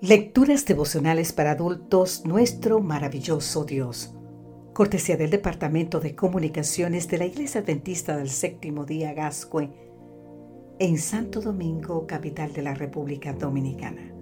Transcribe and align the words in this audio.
Lecturas 0.00 0.64
devocionales 0.64 1.32
para 1.32 1.50
adultos, 1.50 2.24
nuestro 2.24 2.78
maravilloso 2.78 3.64
Dios. 3.64 4.14
Cortesía 4.72 5.16
del 5.16 5.30
Departamento 5.30 5.98
de 5.98 6.14
Comunicaciones 6.14 7.08
de 7.08 7.18
la 7.18 7.26
Iglesia 7.26 7.62
Adventista 7.62 8.16
del 8.16 8.30
Séptimo 8.30 8.84
Día 8.84 9.12
Gascue, 9.12 9.72
en 10.78 10.98
Santo 10.98 11.40
Domingo, 11.40 12.06
capital 12.06 12.52
de 12.52 12.62
la 12.62 12.74
República 12.74 13.32
Dominicana. 13.32 14.14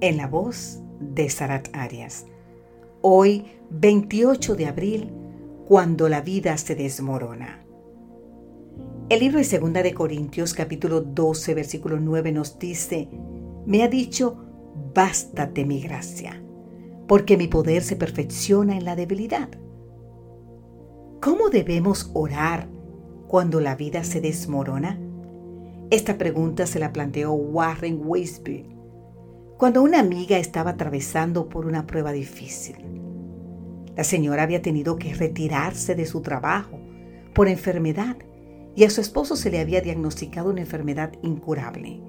En 0.00 0.16
la 0.16 0.26
voz 0.26 0.80
de 1.00 1.28
Sarat 1.28 1.68
Arias. 1.74 2.24
Hoy, 3.02 3.44
28 3.68 4.54
de 4.54 4.66
abril, 4.68 5.12
cuando 5.68 6.08
la 6.08 6.22
vida 6.22 6.56
se 6.56 6.74
desmorona. 6.74 7.62
El 9.10 9.20
libro 9.20 9.36
de 9.36 9.44
Segunda 9.44 9.82
de 9.82 9.92
Corintios, 9.92 10.54
capítulo 10.54 11.02
12, 11.02 11.52
versículo 11.52 12.00
9, 12.00 12.32
nos 12.32 12.58
dice, 12.58 13.10
me 13.66 13.82
ha 13.82 13.88
dicho, 13.88 14.45
bástate 14.94 15.64
mi 15.64 15.80
gracia, 15.80 16.42
porque 17.06 17.36
mi 17.36 17.48
poder 17.48 17.82
se 17.82 17.96
perfecciona 17.96 18.76
en 18.76 18.84
la 18.84 18.96
debilidad. 18.96 19.48
¿Cómo 21.20 21.48
debemos 21.48 22.10
orar 22.14 22.68
cuando 23.26 23.60
la 23.60 23.74
vida 23.74 24.04
se 24.04 24.20
desmorona? 24.20 25.00
Esta 25.90 26.18
pregunta 26.18 26.66
se 26.66 26.78
la 26.78 26.92
planteó 26.92 27.32
Warren 27.32 28.00
Wisby 28.04 28.76
cuando 29.56 29.82
una 29.82 30.00
amiga 30.00 30.36
estaba 30.36 30.72
atravesando 30.72 31.48
por 31.48 31.64
una 31.64 31.86
prueba 31.86 32.12
difícil. 32.12 32.76
La 33.96 34.04
señora 34.04 34.42
había 34.42 34.60
tenido 34.60 34.96
que 34.96 35.14
retirarse 35.14 35.94
de 35.94 36.04
su 36.04 36.20
trabajo 36.20 36.78
por 37.34 37.48
enfermedad 37.48 38.16
y 38.74 38.84
a 38.84 38.90
su 38.90 39.00
esposo 39.00 39.36
se 39.36 39.50
le 39.50 39.60
había 39.60 39.80
diagnosticado 39.80 40.50
una 40.50 40.60
enfermedad 40.60 41.12
incurable. 41.22 42.02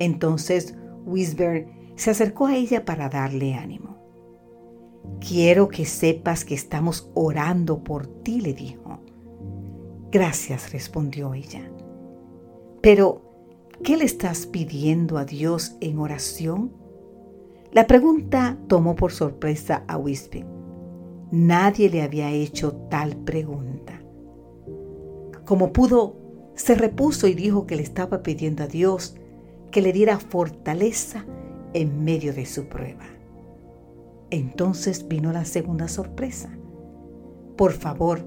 Entonces 0.00 0.74
Wisber 1.08 1.66
se 1.96 2.10
acercó 2.10 2.46
a 2.46 2.56
ella 2.56 2.84
para 2.84 3.08
darle 3.08 3.54
ánimo. 3.54 3.96
Quiero 5.20 5.68
que 5.68 5.84
sepas 5.84 6.44
que 6.44 6.54
estamos 6.54 7.10
orando 7.14 7.82
por 7.82 8.06
ti, 8.06 8.40
le 8.40 8.52
dijo. 8.54 9.00
Gracias, 10.12 10.72
respondió 10.72 11.34
ella. 11.34 11.70
Pero, 12.80 13.22
¿qué 13.82 13.96
le 13.96 14.04
estás 14.04 14.46
pidiendo 14.46 15.18
a 15.18 15.24
Dios 15.24 15.76
en 15.80 15.98
oración? 15.98 16.72
La 17.72 17.86
pregunta 17.86 18.56
tomó 18.68 18.94
por 18.94 19.12
sorpresa 19.12 19.84
a 19.88 19.98
Wisby. 19.98 20.44
Nadie 21.30 21.90
le 21.90 22.02
había 22.02 22.30
hecho 22.30 22.72
tal 22.88 23.16
pregunta. 23.16 24.00
Como 25.44 25.72
pudo, 25.72 26.16
se 26.54 26.74
repuso 26.74 27.26
y 27.26 27.34
dijo 27.34 27.66
que 27.66 27.76
le 27.76 27.82
estaba 27.82 28.22
pidiendo 28.22 28.64
a 28.64 28.66
Dios 28.66 29.17
que 29.70 29.82
le 29.82 29.92
diera 29.92 30.18
fortaleza 30.18 31.24
en 31.74 32.04
medio 32.04 32.32
de 32.32 32.46
su 32.46 32.66
prueba. 32.66 33.04
Entonces 34.30 35.06
vino 35.08 35.32
la 35.32 35.44
segunda 35.44 35.88
sorpresa. 35.88 36.50
Por 37.56 37.72
favor, 37.72 38.24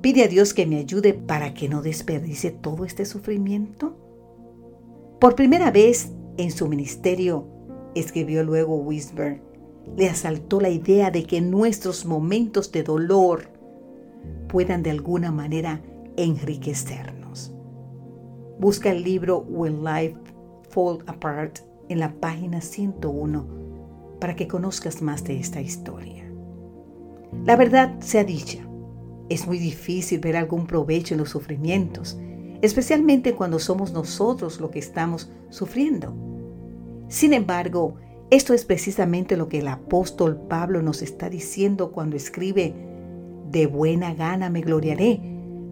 pide 0.00 0.24
a 0.24 0.28
Dios 0.28 0.54
que 0.54 0.66
me 0.66 0.78
ayude 0.78 1.14
para 1.14 1.54
que 1.54 1.68
no 1.68 1.82
desperdicie 1.82 2.50
todo 2.50 2.84
este 2.84 3.04
sufrimiento. 3.04 3.96
Por 5.20 5.34
primera 5.34 5.70
vez 5.70 6.12
en 6.36 6.50
su 6.50 6.68
ministerio, 6.68 7.46
escribió 7.94 8.42
luego 8.44 8.76
Wisber, 8.76 9.42
le 9.96 10.08
asaltó 10.08 10.60
la 10.60 10.70
idea 10.70 11.10
de 11.10 11.24
que 11.24 11.40
nuestros 11.40 12.06
momentos 12.06 12.72
de 12.72 12.82
dolor 12.82 13.48
puedan 14.48 14.82
de 14.82 14.90
alguna 14.90 15.32
manera 15.32 15.82
enriquecernos. 16.16 17.52
Busca 18.58 18.90
el 18.90 19.02
libro 19.02 19.38
When 19.38 19.84
Life 19.84 20.16
Fall 20.72 20.98
Apart 21.06 21.60
en 21.88 22.00
la 22.00 22.12
página 22.12 22.60
101 22.60 23.46
para 24.20 24.34
que 24.34 24.48
conozcas 24.48 25.02
más 25.02 25.22
de 25.24 25.38
esta 25.38 25.60
historia. 25.60 26.24
La 27.44 27.56
verdad 27.56 28.00
sea 28.00 28.24
dicha, 28.24 28.66
es 29.28 29.46
muy 29.46 29.58
difícil 29.58 30.20
ver 30.20 30.36
algún 30.36 30.66
provecho 30.66 31.14
en 31.14 31.20
los 31.20 31.30
sufrimientos, 31.30 32.18
especialmente 32.60 33.34
cuando 33.34 33.58
somos 33.58 33.92
nosotros 33.92 34.60
lo 34.60 34.70
que 34.70 34.78
estamos 34.78 35.30
sufriendo. 35.50 36.14
Sin 37.08 37.32
embargo, 37.32 37.96
esto 38.30 38.54
es 38.54 38.64
precisamente 38.64 39.36
lo 39.36 39.48
que 39.48 39.58
el 39.58 39.68
apóstol 39.68 40.40
Pablo 40.48 40.82
nos 40.82 41.02
está 41.02 41.28
diciendo 41.28 41.92
cuando 41.92 42.16
escribe, 42.16 42.74
de 43.50 43.66
buena 43.66 44.14
gana 44.14 44.48
me 44.48 44.62
gloriaré, 44.62 45.20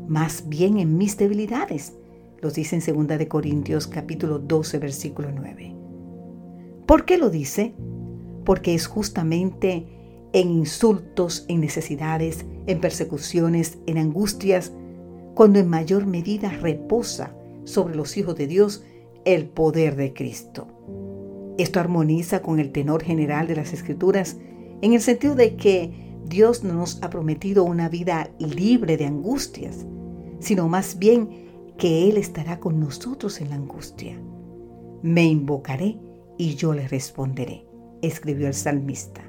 más 0.08 0.48
bien 0.48 0.78
en 0.78 0.98
mis 0.98 1.16
debilidades. 1.16 1.94
Los 2.42 2.54
dice 2.54 2.80
en 2.82 3.06
2 3.06 3.26
Corintios 3.28 3.86
capítulo 3.86 4.38
12 4.38 4.78
versículo 4.78 5.30
9. 5.30 5.74
¿Por 6.86 7.04
qué 7.04 7.18
lo 7.18 7.28
dice? 7.28 7.74
Porque 8.44 8.74
es 8.74 8.86
justamente 8.86 9.86
en 10.32 10.50
insultos, 10.50 11.44
en 11.48 11.60
necesidades, 11.60 12.46
en 12.66 12.80
persecuciones, 12.80 13.78
en 13.86 13.98
angustias, 13.98 14.72
cuando 15.34 15.58
en 15.58 15.68
mayor 15.68 16.06
medida 16.06 16.50
reposa 16.50 17.34
sobre 17.64 17.94
los 17.94 18.16
hijos 18.16 18.36
de 18.36 18.46
Dios 18.46 18.84
el 19.26 19.46
poder 19.46 19.96
de 19.96 20.14
Cristo. 20.14 20.66
Esto 21.58 21.78
armoniza 21.78 22.40
con 22.40 22.58
el 22.58 22.72
tenor 22.72 23.02
general 23.02 23.48
de 23.48 23.56
las 23.56 23.74
Escrituras 23.74 24.38
en 24.80 24.94
el 24.94 25.02
sentido 25.02 25.34
de 25.34 25.56
que 25.56 26.16
Dios 26.26 26.64
no 26.64 26.72
nos 26.72 27.02
ha 27.02 27.10
prometido 27.10 27.64
una 27.64 27.90
vida 27.90 28.30
libre 28.38 28.96
de 28.96 29.04
angustias, 29.04 29.84
sino 30.38 30.68
más 30.68 30.98
bien 30.98 31.49
que 31.80 32.10
Él 32.10 32.18
estará 32.18 32.60
con 32.60 32.78
nosotros 32.78 33.40
en 33.40 33.48
la 33.48 33.56
angustia. 33.56 34.20
Me 35.02 35.24
invocaré 35.24 35.98
y 36.36 36.54
yo 36.54 36.74
le 36.74 36.86
responderé, 36.86 37.66
escribió 38.02 38.48
el 38.48 38.54
salmista. 38.54 39.22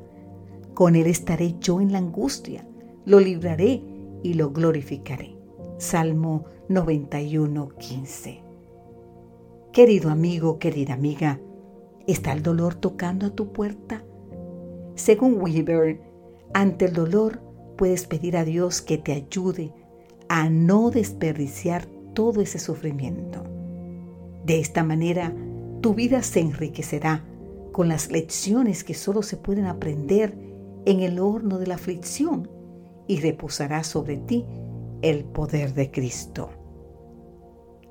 Con 0.74 0.98
él 0.98 1.08
estaré 1.08 1.56
yo 1.60 1.80
en 1.80 1.94
la 1.94 2.00
angustia, 2.00 2.68
lo 3.06 3.22
libraré 3.22 3.82
y 4.22 4.34
lo 4.34 4.52
glorificaré. 4.52 5.38
Salmo 5.78 6.44
91, 6.68 7.70
15. 7.70 8.44
Querido 9.72 10.10
amigo, 10.10 10.60
querida 10.60 10.94
amiga, 10.94 11.40
¿está 12.06 12.34
el 12.34 12.44
dolor 12.44 12.76
tocando 12.76 13.28
a 13.28 13.30
tu 13.30 13.54
puerta? 13.54 14.04
Según 14.96 15.42
Weber, 15.42 16.02
ante 16.54 16.86
el 16.86 16.94
dolor 16.94 17.42
puedes 17.78 18.08
pedir 18.08 18.36
a 18.36 18.44
Dios 18.44 18.82
que 18.82 18.98
te 18.98 19.14
ayude 19.14 19.74
a 20.28 20.50
no 20.50 20.92
desperdiciar 20.92 21.88
todo 22.14 22.42
ese 22.42 22.60
sufrimiento. 22.60 23.44
De 24.46 24.60
esta 24.60 24.84
manera, 24.84 25.34
tu 25.82 25.94
vida 25.94 26.22
se 26.24 26.40
enriquecerá 26.40 27.26
con 27.72 27.88
las 27.88 28.12
lecciones 28.12 28.84
que 28.84 28.94
solo 28.94 29.22
se 29.22 29.38
pueden 29.38 29.66
aprender 29.66 30.38
en 30.86 31.00
el 31.02 31.20
horno 31.20 31.58
de 31.60 31.68
la 31.68 31.76
aflicción 31.76 32.50
y 33.08 33.20
reposará 33.20 33.84
sobre 33.84 34.18
ti 34.18 34.46
el 35.02 35.24
poder 35.24 35.74
de 35.74 35.92
Cristo. 35.92 36.50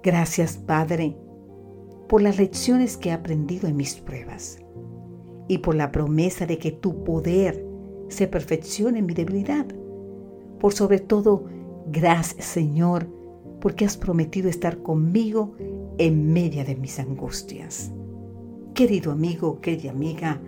Gracias, 0.03 0.57
Padre, 0.57 1.17
por 2.09 2.23
las 2.23 2.39
lecciones 2.39 2.97
que 2.97 3.11
he 3.11 3.13
aprendido 3.13 3.69
en 3.69 3.77
mis 3.77 3.97
pruebas 3.97 4.59
y 5.49 5.59
por 5.59 5.75
la 5.75 5.93
promesa 5.93 6.47
de 6.47 6.59
que 6.59 6.73
tu 6.73 7.05
poder 7.05 7.65
se 8.09 8.27
perfeccione 8.27 9.01
en 9.01 9.07
mi 9.07 9.15
debilidad. 9.15 9.67
Por 10.59 10.73
sobre 10.73 11.01
todo, 11.01 11.45
gracias, 11.87 12.45
Señor, 12.45 13.09
porque 13.61 13.85
has 13.85 13.97
prometido 13.97 14.49
estar 14.49 14.79
conmigo 14.83 15.55
en 15.99 16.33
medio 16.33 16.65
de 16.65 16.77
mis 16.77 16.99
angustias. 16.99 17.93
Querido 18.75 19.13
amigo, 19.13 19.61
querida 19.61 19.91
amiga, 19.91 20.41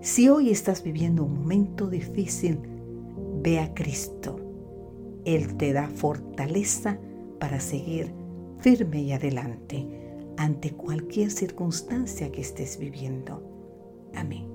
si 0.00 0.28
hoy 0.28 0.50
estás 0.50 0.82
viviendo 0.82 1.24
un 1.24 1.34
momento 1.34 1.88
difícil, 1.88 2.58
ve 3.42 3.60
a 3.60 3.72
Cristo. 3.72 4.36
Él 5.24 5.56
te 5.56 5.72
da 5.72 5.88
fortaleza 5.88 6.98
para 7.38 7.60
seguir 7.60 8.12
firme 8.58 9.02
y 9.02 9.12
adelante 9.12 9.86
ante 10.36 10.72
cualquier 10.72 11.30
circunstancia 11.30 12.32
que 12.32 12.40
estés 12.40 12.78
viviendo. 12.78 13.42
Amén. 14.14 14.51